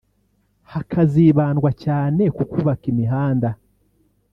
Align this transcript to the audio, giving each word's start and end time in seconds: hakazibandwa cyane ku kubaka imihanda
hakazibandwa 0.71 1.69
cyane 1.83 2.23
ku 2.35 2.43
kubaka 2.51 2.85
imihanda 2.93 3.49